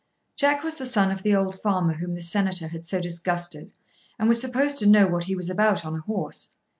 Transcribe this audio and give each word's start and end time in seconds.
Jack 0.35 0.63
was 0.63 0.73
the 0.73 0.87
son 0.87 1.11
of 1.11 1.21
the 1.21 1.35
old 1.35 1.61
farmer 1.61 1.93
whom 1.93 2.15
the 2.15 2.23
Senator 2.23 2.69
had 2.69 2.87
so 2.87 2.99
disgusted, 2.99 3.71
and 4.17 4.27
was 4.27 4.41
supposed 4.41 4.79
to 4.79 4.87
know 4.89 5.05
what 5.05 5.25
he 5.25 5.35
was 5.35 5.47
about 5.47 5.85
on 5.85 5.95
a 5.95 6.01
horse. 6.01 6.55